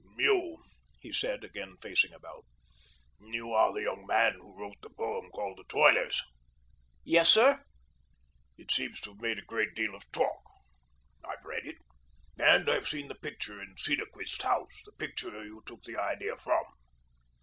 [0.17, 0.57] "You,"
[0.99, 2.43] he said, again facing about,
[3.19, 6.23] "you are the young man who wrote the poem called 'The Toilers.'"
[7.03, 7.63] "Yes, sir."
[8.57, 10.41] "It seems to have made a great deal of talk.
[11.23, 11.77] I've read it,
[12.39, 16.63] and I've seen the picture in Cedarquist's house, the picture you took the idea from."